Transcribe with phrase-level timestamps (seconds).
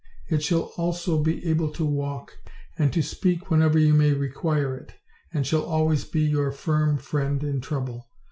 [0.29, 2.35] It shall also be able to walk
[2.75, 4.95] and to speak whenever you may require it,
[5.31, 8.07] and shall always be your firm friend in trouble.